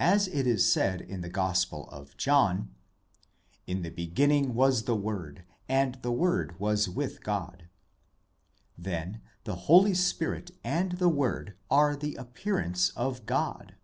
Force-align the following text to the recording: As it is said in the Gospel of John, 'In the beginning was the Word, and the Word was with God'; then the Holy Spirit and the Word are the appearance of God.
As 0.00 0.26
it 0.26 0.48
is 0.48 0.68
said 0.72 1.00
in 1.00 1.20
the 1.20 1.28
Gospel 1.28 1.88
of 1.90 2.16
John, 2.16 2.74
'In 3.68 3.82
the 3.82 3.90
beginning 3.90 4.52
was 4.54 4.82
the 4.82 4.96
Word, 4.96 5.44
and 5.68 5.94
the 6.02 6.10
Word 6.10 6.58
was 6.58 6.88
with 6.88 7.22
God'; 7.22 7.68
then 8.86 9.22
the 9.44 9.54
Holy 9.70 9.94
Spirit 9.94 10.50
and 10.64 10.98
the 10.98 11.08
Word 11.08 11.54
are 11.70 11.94
the 11.94 12.16
appearance 12.16 12.88
of 12.96 13.26
God. 13.26 13.76